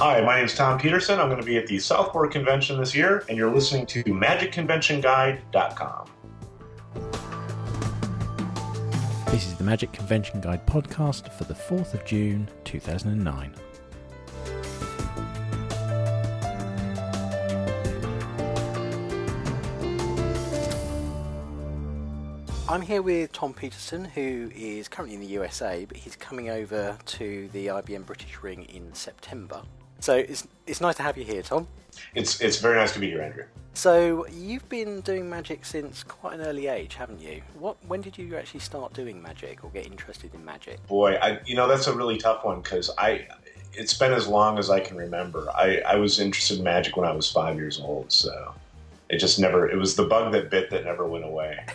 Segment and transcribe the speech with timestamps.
[0.00, 1.20] Hi, my name is Tom Peterson.
[1.20, 6.06] I'm going to be at the Southport Convention this year, and you're listening to MagicConventionGuide.com.
[9.26, 13.54] This is the Magic Convention Guide podcast for the 4th of June 2009.
[22.68, 26.98] I'm here with Tom Peterson, who is currently in the USA, but he's coming over
[27.04, 29.62] to the IBM British Ring in September.
[30.04, 31.66] So it's, it's nice to have you here, Tom.
[32.14, 33.44] It's, it's very nice to be here, Andrew.
[33.72, 37.40] So you've been doing magic since quite an early age, haven't you?
[37.58, 40.86] What when did you actually start doing magic or get interested in magic?
[40.88, 43.26] Boy, I, you know that's a really tough one because I
[43.72, 45.48] it's been as long as I can remember.
[45.56, 48.54] I, I was interested in magic when I was five years old, so
[49.10, 51.64] it just never it was the bug that bit that never went away.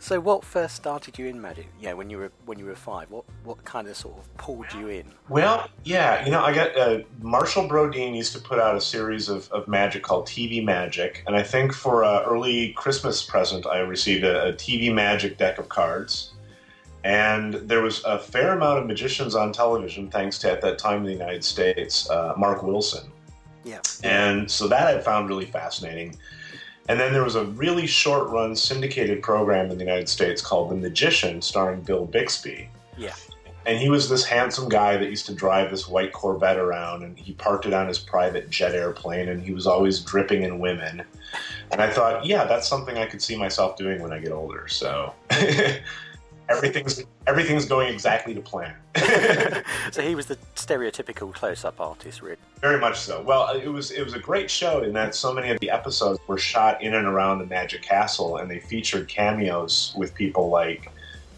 [0.00, 1.68] So what first started you in magic?
[1.80, 4.72] Yeah when you were when you were five what what kind of sort of pulled
[4.74, 5.04] you in?
[5.28, 9.28] Well yeah you know i got uh, Marshall Brodien used to put out a series
[9.28, 13.78] of, of magic called tv magic and i think for an early christmas present i
[13.78, 16.32] received a, a tv magic deck of cards.
[17.04, 20.98] And there was a fair amount of magicians on television thanks to at that time
[20.98, 23.10] in the united states uh, mark wilson.
[23.64, 23.80] Yeah.
[24.02, 26.16] And so that i found really fascinating
[26.88, 30.70] and then there was a really short run syndicated program in the United States called
[30.70, 32.68] The Magician, starring Bill Bixby.
[32.96, 33.14] Yeah.
[33.64, 37.16] And he was this handsome guy that used to drive this white Corvette around, and
[37.16, 41.04] he parked it on his private jet airplane, and he was always dripping in women.
[41.70, 44.66] And I thought, yeah, that's something I could see myself doing when I get older.
[44.66, 45.14] So
[46.52, 48.74] everything's everything's going exactly to plan.
[49.92, 52.36] so he was the stereotypical close-up artist, really.
[52.60, 53.22] Very much so.
[53.22, 56.20] Well, it was it was a great show in that so many of the episodes
[56.26, 60.90] were shot in and around the Magic Castle, and they featured cameos with people like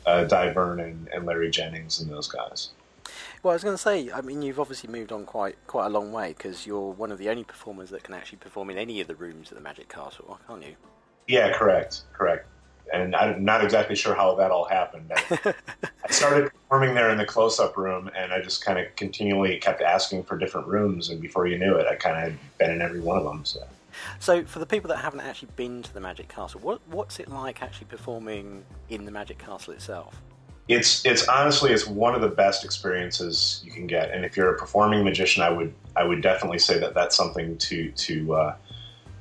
[0.06, 2.70] uh, Dai Vernon and Larry Jennings and those guys.
[3.42, 5.90] Well, I was going to say, I mean, you've obviously moved on quite quite a
[5.90, 9.00] long way because you're one of the only performers that can actually perform in any
[9.00, 10.74] of the rooms at the Magic Castle, aren't you?
[11.26, 12.46] Yeah, correct, correct
[12.92, 15.10] and I'm not exactly sure how that all happened.
[15.14, 15.54] I,
[16.04, 19.82] I started performing there in the close-up room, and I just kind of continually kept
[19.82, 22.82] asking for different rooms, and before you knew it, I kind of had been in
[22.82, 23.44] every one of them.
[23.44, 23.66] So.
[24.18, 27.28] So, for the people that haven't actually been to the Magic Castle, what, what's it
[27.28, 30.20] like actually performing in the Magic Castle itself?
[30.66, 34.54] It's it's honestly it's one of the best experiences you can get, and if you're
[34.54, 38.56] a performing magician, I would I would definitely say that that's something to to uh,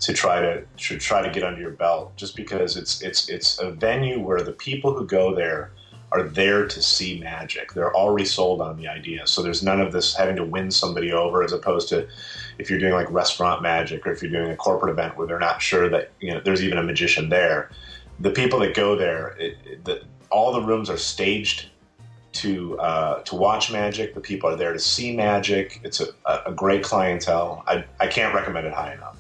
[0.04, 3.60] to try to to try to get under your belt just because it's it's it's
[3.60, 5.72] a venue where the people who go there
[6.12, 7.74] are there to see magic.
[7.74, 9.26] They're already sold on the idea.
[9.26, 12.08] So there's none of this having to win somebody over as opposed to
[12.60, 15.40] if you're doing like restaurant magic or if you're doing a corporate event where they're
[15.40, 17.72] not sure that you know there's even a magician there.
[18.20, 21.70] The people that go there, it, it, the, all the rooms are staged
[22.34, 24.14] to uh, to watch magic.
[24.14, 25.80] The people are there to see magic.
[25.84, 26.08] It's a,
[26.46, 27.64] a great clientele.
[27.66, 29.18] I, I can't recommend it high enough.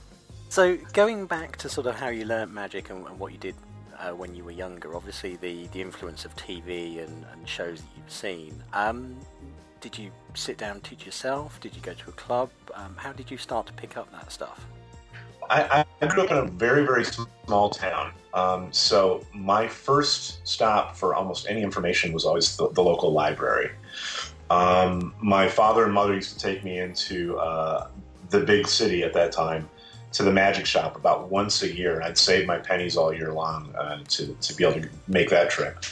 [0.53, 3.55] So going back to sort of how you learnt magic and, and what you did
[3.97, 7.87] uh, when you were younger, obviously the, the influence of TV and, and shows that
[7.97, 8.63] you've seen.
[8.71, 9.17] Um,
[9.81, 11.59] did you sit down and teach yourself?
[11.59, 12.51] Did you go to a club?
[12.75, 14.63] Um, how did you start to pick up that stuff?
[15.49, 18.11] I, I grew up in a very, very small town.
[18.35, 23.71] Um, so my first stop for almost any information was always the, the local library.
[24.51, 27.87] Um, my father and mother used to take me into uh,
[28.29, 29.67] the big city at that time
[30.13, 32.01] to the magic shop about once a year.
[32.01, 35.49] I'd save my pennies all year long uh, to, to be able to make that
[35.49, 35.83] trip.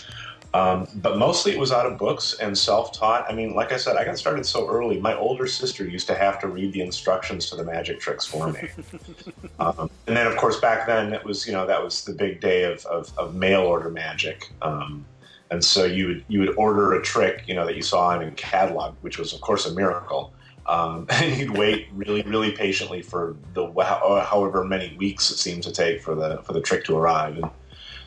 [0.53, 3.25] Um, but mostly it was out of books and self taught.
[3.29, 4.99] I mean, like I said, I got started so early.
[4.99, 8.51] My older sister used to have to read the instructions to the magic tricks for
[8.51, 8.67] me.
[9.59, 12.41] um, and then, of course, back then it was, you know, that was the big
[12.41, 14.51] day of, of, of mail order magic.
[14.61, 15.05] Um,
[15.51, 18.27] and so you would, you would order a trick, you know, that you saw in
[18.27, 20.33] a catalog, which was, of course, a miracle.
[20.67, 25.63] Um, and you'd wait really, really patiently for the uh, however many weeks it seemed
[25.63, 27.49] to take for the for the trick to arrive, and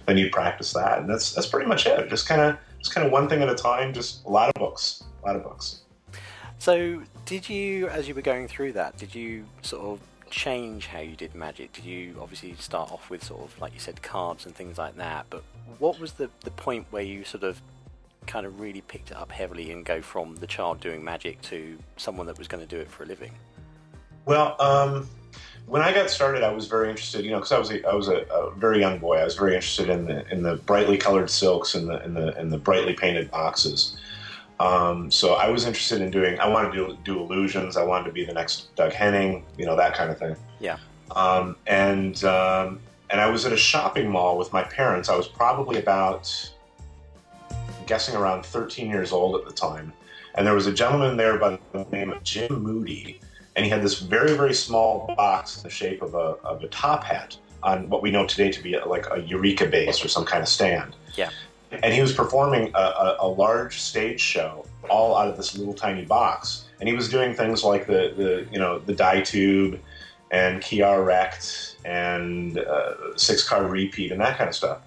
[0.07, 2.09] then you'd practice that, and that's that's pretty much it.
[2.09, 3.93] Just kind of just kind of one thing at a time.
[3.93, 5.81] Just a lot of books, a lot of books.
[6.59, 11.01] So, did you, as you were going through that, did you sort of change how
[11.01, 11.73] you did magic?
[11.73, 14.97] Did you obviously start off with sort of like you said cards and things like
[14.97, 15.27] that?
[15.31, 15.43] But
[15.79, 17.61] what was the the point where you sort of
[18.27, 21.79] kind of really picked it up heavily and go from the child doing magic to
[21.97, 23.33] someone that was going to do it for a living?
[24.27, 25.09] Well, um,
[25.67, 27.95] when I got started, I was very interested, you know, because I was a, I
[27.95, 29.17] was a, a, very young boy.
[29.17, 32.39] I was very interested in the in the brightly colored silks and the in the
[32.39, 33.97] in the brightly painted boxes.
[34.61, 36.39] Um, so I was interested in doing.
[36.39, 37.77] I wanted to do, do, illusions.
[37.77, 40.37] I wanted to be the next Doug Henning, you know, that kind of thing.
[40.61, 40.79] Yeah.
[41.17, 42.81] Um, and um,
[43.11, 45.09] and I was at a shopping mall with my parents.
[45.09, 46.31] I was probably about
[47.87, 49.93] guessing around 13 years old at the time.
[50.35, 53.21] And there was a gentleman there by the name of Jim Moody.
[53.57, 56.69] and he had this very very small box in the shape of a of a
[56.69, 60.25] top hat on what we know today to be like a Eureka base or some
[60.25, 60.95] kind of stand.
[61.17, 61.31] Yeah.
[61.83, 65.75] And he was performing a, a, a large stage show all out of this little
[65.75, 69.81] tiny box, and he was doing things like the the you know the die tube
[70.31, 74.79] and Key-R-Rect and uh, six card repeat and that kind of stuff.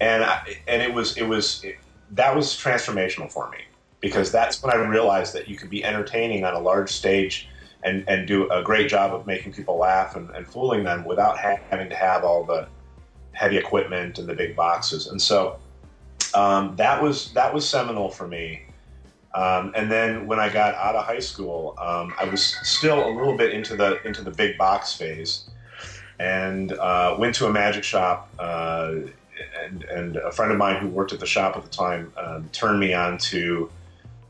[0.00, 1.76] And I, and it was it was it,
[2.12, 3.58] that was transformational for me
[4.00, 7.48] because that's when I realized that you could be entertaining on a large stage
[7.82, 11.38] and, and do a great job of making people laugh and, and fooling them without
[11.38, 12.68] ha- having to have all the
[13.32, 15.08] heavy equipment and the big boxes.
[15.08, 15.58] And so
[16.34, 18.62] um, that was that was seminal for me.
[19.34, 23.10] Um, and then when I got out of high school, um, I was still a
[23.10, 25.44] little bit into the into the big box phase,
[26.18, 28.30] and uh, went to a magic shop.
[28.38, 28.94] Uh,
[29.64, 32.48] and, and a friend of mine who worked at the shop at the time um,
[32.52, 33.70] turned me on to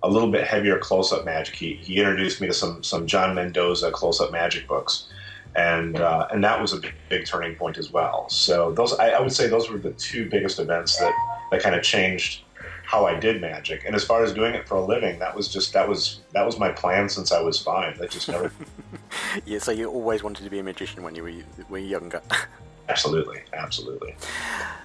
[0.03, 1.55] a little bit heavier close-up magic.
[1.55, 5.08] He, he introduced me to some some John Mendoza close-up magic books,
[5.55, 8.29] and uh, and that was a big, big, turning point as well.
[8.29, 11.12] So those I, I, would say those were the two biggest events that
[11.50, 12.43] that kind of changed
[12.85, 13.85] how I did magic.
[13.85, 16.47] And as far as doing it for a living, that was just that was that
[16.47, 17.99] was my plan since I was five.
[17.99, 18.52] That just never.
[19.44, 21.32] yeah, so you always wanted to be a magician when you were
[21.69, 22.23] were younger.
[22.88, 24.17] absolutely, absolutely.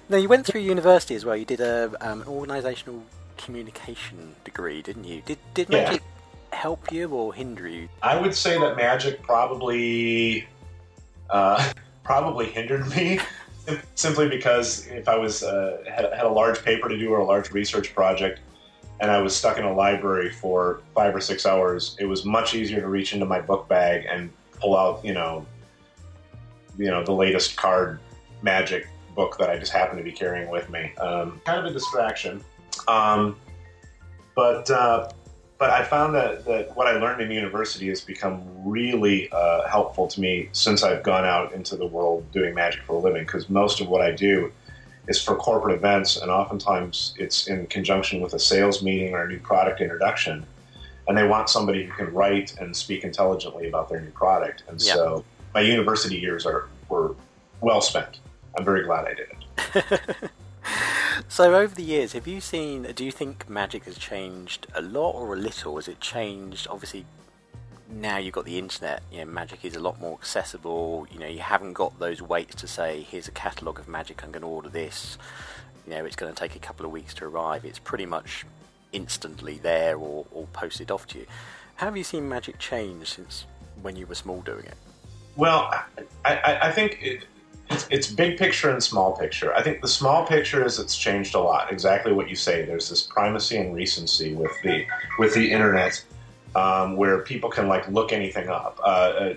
[0.08, 1.36] Now you went through university as well.
[1.36, 3.02] You did a um, organisational
[3.36, 5.22] communication degree, didn't you?
[5.24, 6.58] Did did magic yeah.
[6.58, 7.88] help you or hinder you?
[8.02, 10.46] I would say that magic probably
[11.30, 11.72] uh,
[12.04, 13.18] probably hindered me.
[13.94, 17.24] Simply because if I was uh, had, had a large paper to do or a
[17.24, 18.40] large research project,
[18.98, 22.54] and I was stuck in a library for five or six hours, it was much
[22.54, 25.46] easier to reach into my book bag and pull out, you know,
[26.78, 28.00] you know, the latest card
[28.42, 30.94] magic book that I just happened to be carrying with me.
[30.96, 32.42] Um, kind of a distraction.
[32.88, 33.36] Um,
[34.34, 35.10] but uh,
[35.58, 40.08] but I found that, that what I learned in university has become really uh, helpful
[40.08, 43.22] to me since I've gone out into the world doing magic for a living.
[43.22, 44.50] Because most of what I do
[45.06, 49.28] is for corporate events, and oftentimes it's in conjunction with a sales meeting or a
[49.28, 50.44] new product introduction.
[51.06, 54.64] And they want somebody who can write and speak intelligently about their new product.
[54.68, 54.96] And yep.
[54.96, 57.14] so my university years are were
[57.60, 58.20] well spent.
[58.56, 60.30] I'm very glad I did it.
[61.28, 62.82] so over the years, have you seen?
[62.94, 65.76] Do you think magic has changed a lot or a little?
[65.76, 66.66] Has it changed?
[66.68, 67.04] Obviously,
[67.88, 69.02] now you've got the internet.
[69.10, 71.06] You know, magic is a lot more accessible.
[71.10, 74.22] You know, you haven't got those waits to say, "Here's a catalogue of magic.
[74.24, 75.18] I'm going to order this."
[75.86, 77.64] You know, it's going to take a couple of weeks to arrive.
[77.64, 78.46] It's pretty much
[78.92, 81.26] instantly there or, or posted off to you.
[81.76, 83.46] How have you seen magic change since
[83.80, 84.76] when you were small doing it?
[85.36, 85.72] Well,
[86.24, 87.24] I, I, I think it,
[87.70, 89.54] it's, it's big picture and small picture.
[89.54, 91.72] I think the small picture is it's changed a lot.
[91.72, 92.64] Exactly what you say.
[92.64, 94.84] There's this primacy and recency with the
[95.18, 96.04] with the internet,
[96.54, 98.78] um, where people can like look anything up.
[98.82, 99.34] Uh, uh,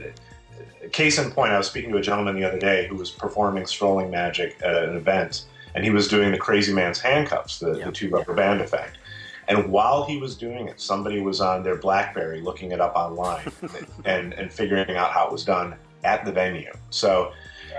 [0.91, 3.65] case in point, I was speaking to a gentleman the other day who was performing
[3.65, 7.91] strolling magic at an event, and he was doing the Crazy Man's handcuffs, the, the
[7.91, 8.97] two rubber band effect.
[9.47, 13.51] And while he was doing it, somebody was on their BlackBerry looking it up online
[14.05, 16.71] and, and figuring out how it was done at the venue.
[16.89, 17.33] So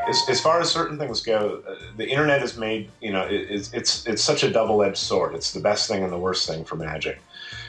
[0.08, 3.46] as, as far as certain things go, uh, the internet has made you know it,
[3.50, 5.34] it's it's it's such a double edged sword.
[5.34, 7.19] It's the best thing and the worst thing for Magic.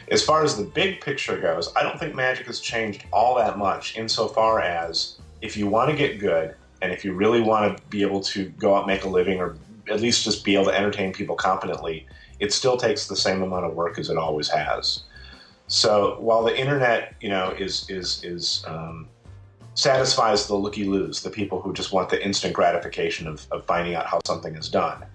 [0.09, 3.57] As far as the big picture goes, I don't think Magic has changed all that
[3.57, 7.83] much insofar as if you want to get good and if you really want to
[7.87, 9.57] be able to go out and make a living or
[9.89, 12.05] at least just be able to entertain people competently,
[12.39, 15.03] it still takes the same amount of work as it always has.
[15.67, 19.09] So while the internet, you know, is is is um,
[19.77, 23.93] satisfies the looky loos, the people who just want the instant gratification of, of finding
[23.93, 25.05] out how something is done.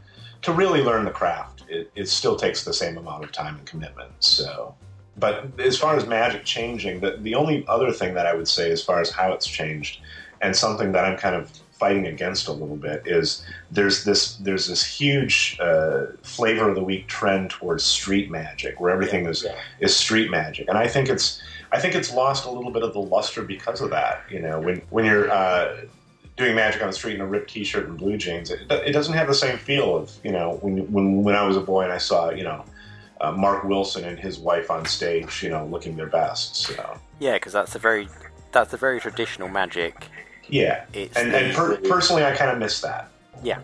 [0.43, 3.67] To really learn the craft, it, it still takes the same amount of time and
[3.67, 4.13] commitment.
[4.21, 4.75] So,
[5.17, 8.71] but as far as magic changing, the, the only other thing that I would say,
[8.71, 10.01] as far as how it's changed,
[10.41, 11.51] and something that I'm kind of
[11.83, 13.45] fighting against a little bit is
[13.77, 18.91] there's this there's this huge uh, flavor of the week trend towards street magic where
[18.97, 19.57] everything is yeah.
[19.81, 22.93] is street magic and I think it's I think it's lost a little bit of
[22.93, 24.23] the luster because of that.
[24.31, 25.87] You know, when when you're uh,
[26.37, 29.15] doing magic on the street in a ripped T-shirt and blue jeans, it, it doesn't
[29.15, 31.93] have the same feel of you know when when when I was a boy and
[31.93, 32.65] I saw you know
[33.23, 36.57] uh, Mark Wilson and his wife on stage, you know, looking their best.
[36.57, 38.07] So yeah, because that's a very
[38.53, 39.95] that's a very traditional magic.
[40.49, 43.11] Yeah, it's and, and per- personally, I kind of miss that.
[43.43, 43.61] Yeah.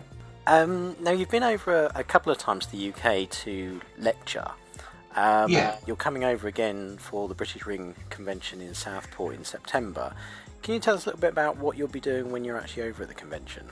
[0.47, 4.47] Um, now you've been over a, a couple of times to the UK to lecture.
[5.15, 5.77] Um, yeah.
[5.85, 10.13] You're coming over again for the British Ring Convention in Southport in September.
[10.61, 12.83] Can you tell us a little bit about what you'll be doing when you're actually
[12.83, 13.67] over at the convention?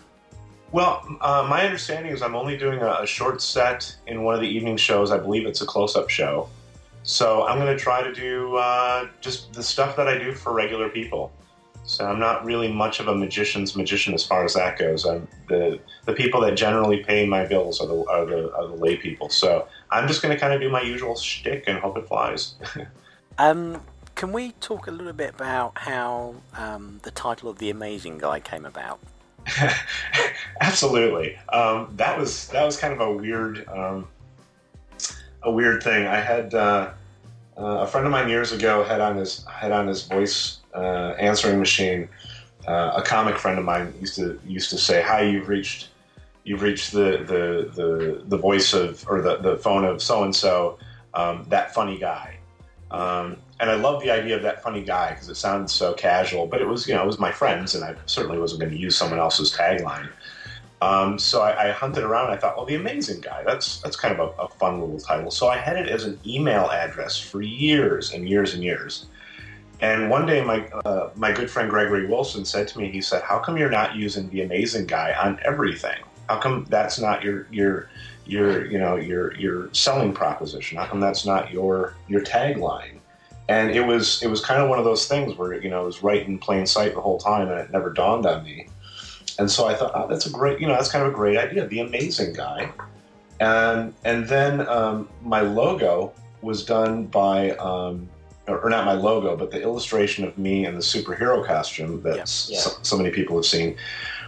[0.71, 4.41] Well, uh, my understanding is I'm only doing a, a, short set in one of
[4.41, 5.11] the evening shows.
[5.11, 6.49] I believe it's a close up show.
[7.03, 10.51] So I'm going to try to do uh, just the stuff that I do for
[10.51, 11.31] regular people.
[11.87, 15.05] So I'm not really much of a magician's magician as far as that goes.
[15.05, 18.75] I'm the the people that generally pay my bills are the are the, are the
[18.75, 19.29] lay people.
[19.29, 22.55] So I'm just going to kind of do my usual shtick and hope it flies.
[23.37, 23.81] um,
[24.15, 28.41] can we talk a little bit about how um, the title of the Amazing Guy
[28.41, 28.99] came about?
[30.59, 31.37] Absolutely.
[31.53, 34.09] Um, that was that was kind of a weird um,
[35.43, 36.05] a weird thing.
[36.05, 36.91] I had uh,
[37.57, 41.15] uh, a friend of mine years ago had on his had on his voice uh,
[41.19, 42.09] answering machine.
[42.67, 45.89] Uh, a comic friend of mine used to used to say, "Hi, you've reached
[46.43, 50.35] you've reached the the the, the voice of or the, the phone of so and
[50.35, 50.77] so,
[51.47, 52.37] that funny guy."
[52.91, 56.45] Um, and I love the idea of that funny guy because it sounds so casual,
[56.47, 58.77] but it was you know it was my friends, and I certainly wasn't going to
[58.77, 60.09] use someone else's tagline.
[60.81, 62.29] Um, so I, I, hunted around.
[62.29, 63.43] I thought, well, the amazing guy.
[63.43, 65.31] That's that's kind of a, a, fun little title.
[65.31, 69.07] So I had it as an email address for years and years and years.
[69.79, 73.21] And one day, my uh, my good friend Gregory Wilson said to me, he said,
[73.23, 76.01] "How come you're not using the amazing guy on everything?
[76.29, 77.89] How come that's not your your
[78.25, 80.77] your you know your your selling proposition?
[80.77, 82.99] How come that's not your your tagline?"
[83.49, 85.85] And it was it was kind of one of those things where you know it
[85.85, 88.67] was right in plain sight the whole time, and it never dawned on me
[89.39, 91.37] and so I thought, oh, that's a great, you know, that's kind of a great
[91.37, 91.67] idea.
[91.67, 92.71] The amazing guy,
[93.39, 98.09] and and then um, my logo was done by, um,
[98.47, 102.55] or, not my logo, but the illustration of me in the superhero costume that yeah,
[102.55, 102.59] yeah.
[102.59, 103.75] so, so, many people have seen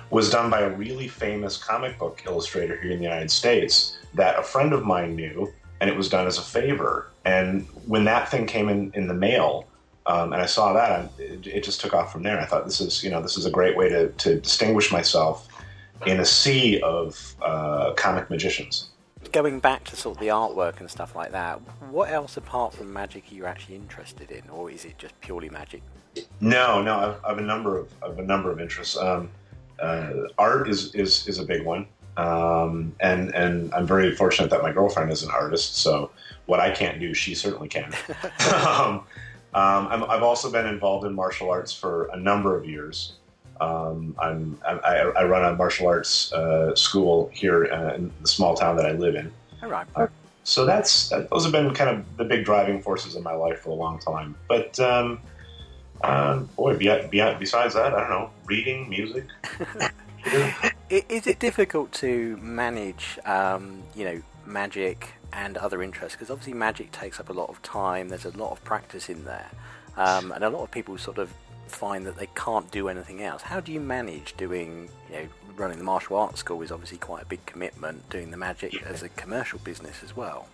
[0.10, 4.38] was done by a really famous comic book illustrator here in the United States that
[4.40, 7.10] a friend of mine knew, and it was done as a favor.
[7.26, 9.68] And when that thing came in in the mail,
[10.06, 12.40] um, and I saw that, it, it, just took off from there.
[12.40, 15.48] I thought this is, you know, this is a great way to, to distinguish myself
[16.08, 18.90] in a sea of uh, comic magicians.
[19.32, 21.60] Going back to sort of the artwork and stuff like that,
[21.90, 25.50] what else apart from magic are you actually interested in, or is it just purely
[25.50, 25.82] magic?
[26.42, 28.98] No, no, I've, I've a number of I've a number of interests.
[28.98, 29.30] Um,
[29.80, 34.64] uh, art is, is is a big one, um, and and I'm very fortunate that
[34.64, 35.78] my girlfriend is an artist.
[35.78, 36.12] So
[36.46, 37.94] what I can't do, she certainly can.
[38.54, 39.04] um,
[39.54, 43.14] um, i have also been involved in martial arts for a number of years.
[43.62, 48.78] Um, I, I, run a martial arts uh, school here uh, in the small town
[48.78, 49.32] that I live in.
[49.96, 50.08] Uh,
[50.44, 53.60] so that's that, those have been kind of the big driving forces in my life
[53.60, 54.36] for a long time.
[54.48, 55.20] But um,
[56.02, 59.26] uh, boy, besides that, I don't know, reading, music.
[60.90, 66.92] Is it difficult to manage, um, you know, magic and other interests because obviously magic
[66.92, 68.10] takes up a lot of time.
[68.10, 69.50] There's a lot of practice in there,
[69.98, 71.32] um, and a lot of people sort of
[71.70, 73.42] find that they can't do anything else.
[73.42, 77.24] How do you manage doing, you know, running the martial arts school is obviously quite
[77.24, 78.10] a big commitment.
[78.10, 78.82] Doing the magic yeah.
[78.88, 80.48] as a commercial business as well.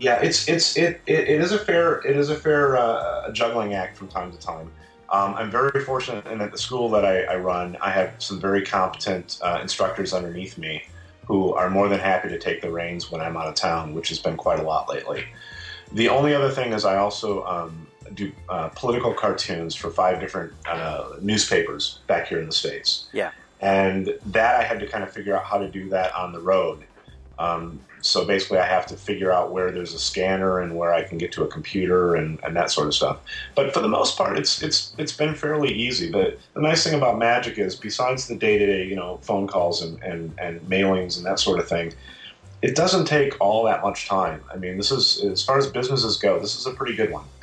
[0.00, 3.74] Yeah, it's it's it, it, it is a fair it is a fair uh, juggling
[3.74, 4.70] act from time to time.
[5.10, 8.40] Um, I'm very fortunate in that the school that I, I run, I have some
[8.40, 10.82] very competent uh, instructors underneath me
[11.26, 14.08] who are more than happy to take the reins when I'm out of town, which
[14.08, 15.24] has been quite a lot lately.
[15.94, 20.52] The only other thing is I also um, do uh, political cartoons for five different
[20.66, 23.06] uh, newspapers back here in the states.
[23.12, 26.32] Yeah, and that I had to kind of figure out how to do that on
[26.32, 26.82] the road.
[27.38, 31.04] Um, so basically, I have to figure out where there's a scanner and where I
[31.04, 33.20] can get to a computer and, and that sort of stuff.
[33.54, 36.10] But for the most part, it's it's it's been fairly easy.
[36.10, 39.46] The the nice thing about Magic is, besides the day to day, you know, phone
[39.46, 41.94] calls and, and, and mailings and that sort of thing,
[42.64, 44.42] it doesn't take all that much time.
[44.50, 47.24] I mean, this is as far as businesses go, this is a pretty good one.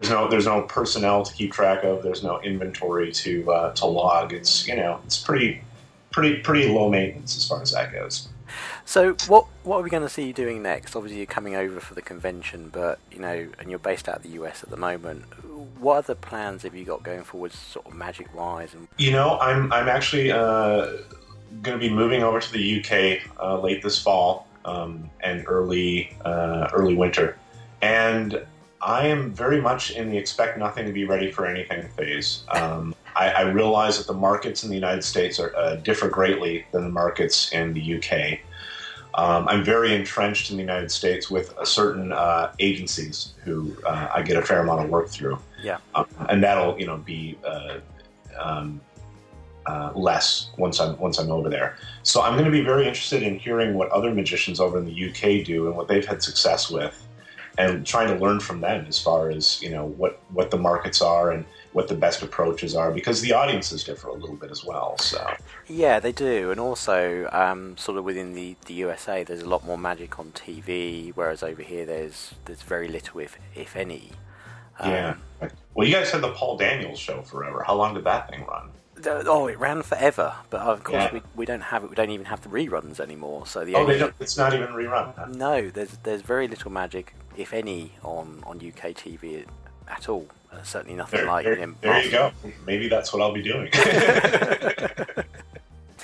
[0.00, 2.02] there's no there's no personnel to keep track of.
[2.02, 4.32] There's no inventory to uh, to log.
[4.32, 5.62] It's you know it's pretty
[6.10, 8.28] pretty pretty low maintenance as far as that goes.
[8.84, 10.96] So what what are we going to see you doing next?
[10.96, 14.22] Obviously, you're coming over for the convention, but you know, and you're based out of
[14.24, 15.22] the US at the moment.
[15.78, 18.74] What other plans have you got going forward, sort of magic wise?
[18.74, 20.88] And you know, I'm I'm actually uh,
[21.62, 26.16] going to be moving over to the UK uh, late this fall um, and early
[26.24, 27.38] uh, early winter,
[27.82, 28.44] and
[28.82, 32.44] I am very much in the expect nothing to be ready for anything phase.
[32.48, 36.66] Um, I, I, realize that the markets in the United States are uh, differ greatly
[36.72, 38.40] than the markets in the UK.
[39.14, 44.08] Um, I'm very entrenched in the United States with a certain uh, agencies who uh,
[44.14, 45.38] I get a fair amount of work through.
[45.62, 47.78] Yeah, um, and that'll you know be uh,
[48.38, 48.80] um,
[49.66, 51.76] uh, less once I'm once I'm over there.
[52.02, 55.08] So I'm going to be very interested in hearing what other magicians over in the
[55.08, 57.06] UK do and what they've had success with,
[57.58, 61.02] and trying to learn from them as far as you know what what the markets
[61.02, 64.64] are and what the best approaches are because the audiences differ a little bit as
[64.64, 64.96] well.
[64.98, 65.30] So
[65.66, 69.66] yeah, they do, and also um, sort of within the, the USA, there's a lot
[69.66, 74.12] more magic on TV, whereas over here there's there's very little, if if any.
[74.78, 75.16] Um, yeah.
[75.74, 77.62] Well, you guys had the Paul Daniels show forever.
[77.62, 78.70] How long did that thing run?
[79.04, 81.12] Oh, it ran forever, but of course yeah.
[81.12, 81.90] we, we don't have it.
[81.90, 83.46] We don't even have the reruns anymore.
[83.46, 85.14] So the oh, only, it's not even rerun.
[85.14, 85.26] Huh?
[85.26, 89.44] No, there's there's very little magic, if any, on on UK TV
[89.88, 90.26] at all.
[90.50, 91.44] Uh, certainly nothing there, like.
[91.44, 92.32] There, there you go.
[92.66, 93.68] Maybe that's what I'll be doing.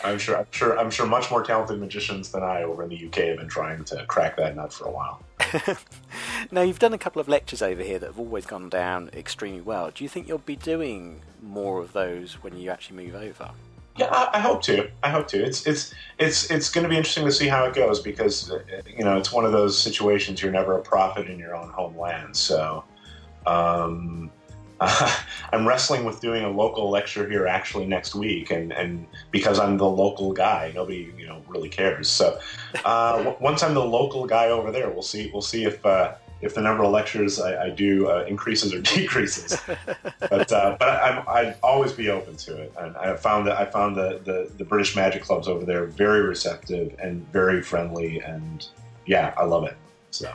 [0.04, 0.36] I'm sure.
[0.36, 0.78] I'm sure.
[0.78, 1.06] I'm sure.
[1.06, 4.36] Much more talented magicians than I over in the UK have been trying to crack
[4.36, 5.22] that nut for a while.
[6.50, 9.60] now you've done a couple of lectures over here that have always gone down extremely
[9.60, 9.90] well.
[9.94, 13.50] Do you think you'll be doing more of those when you actually move over?
[13.96, 14.90] Yeah, I, I hope to.
[15.02, 15.44] I hope to.
[15.44, 18.62] It's it's it's it's going to be interesting to see how it goes because uh,
[18.86, 22.36] you know it's one of those situations you're never a prophet in your own homeland.
[22.36, 22.84] So.
[23.44, 24.30] Um,
[24.82, 25.14] uh,
[25.52, 29.76] I'm wrestling with doing a local lecture here actually next week, and, and because I'm
[29.76, 32.08] the local guy, nobody you know really cares.
[32.08, 32.38] So
[32.84, 36.14] uh, w- once I'm the local guy over there, we'll see we'll see if uh,
[36.40, 39.56] if the number of lectures I, I do uh, increases or decreases.
[40.18, 43.64] but uh, but I, would always be open to it, and I found that I
[43.64, 48.66] found the, the the British Magic clubs over there very receptive and very friendly, and
[49.06, 49.76] yeah, I love it.
[50.10, 50.32] So.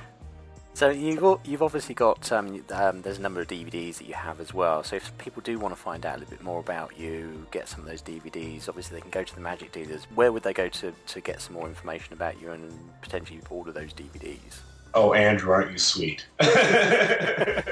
[0.77, 4.39] So you've you've obviously got um, um, there's a number of DVDs that you have
[4.39, 4.84] as well.
[4.84, 7.67] So if people do want to find out a little bit more about you, get
[7.67, 8.69] some of those DVDs.
[8.69, 10.03] Obviously, they can go to the Magic dealers.
[10.13, 13.72] Where would they go to to get some more information about you and potentially order
[13.72, 14.60] those DVDs?
[14.93, 16.27] Oh, Andrew, aren't you sweet?
[16.39, 17.63] uh,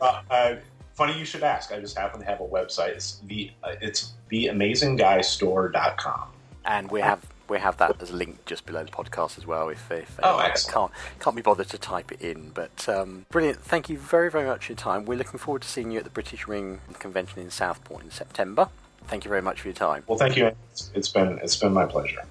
[0.00, 0.54] uh,
[0.94, 1.72] funny you should ask.
[1.72, 2.90] I just happen to have a website.
[2.90, 6.28] It's the uh, it's theamazingguystore.com.
[6.64, 9.68] And we have we have that as a link just below the podcast as well.
[9.68, 10.74] If, if oh, excellent.
[10.74, 13.60] can't can't be bothered to type it in, but um, brilliant.
[13.60, 15.04] Thank you very very much for your time.
[15.04, 18.68] We're looking forward to seeing you at the British Ring Convention in Southport in September.
[19.08, 20.04] Thank you very much for your time.
[20.06, 20.52] Well, thank you.
[20.70, 22.22] it's, it's been it's been my pleasure.